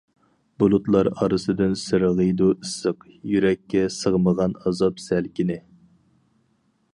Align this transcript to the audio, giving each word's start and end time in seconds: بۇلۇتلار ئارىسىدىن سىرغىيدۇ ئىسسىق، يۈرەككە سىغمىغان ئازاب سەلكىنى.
بۇلۇتلار 0.61 1.09
ئارىسىدىن 1.11 1.75
سىرغىيدۇ 1.81 2.47
ئىسسىق، 2.55 3.05
يۈرەككە 3.33 3.85
سىغمىغان 3.99 4.57
ئازاب 4.65 5.05
سەلكىنى. 5.05 5.61